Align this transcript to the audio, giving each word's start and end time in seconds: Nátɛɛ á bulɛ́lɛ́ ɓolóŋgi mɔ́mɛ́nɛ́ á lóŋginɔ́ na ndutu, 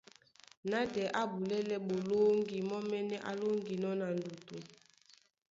Nátɛɛ 0.69 1.09
á 1.19 1.21
bulɛ́lɛ́ 1.31 1.77
ɓolóŋgi 1.87 2.57
mɔ́mɛ́nɛ́ 2.69 3.23
á 3.29 3.31
lóŋginɔ́ 3.39 3.93
na 3.99 4.07
ndutu, 4.15 4.57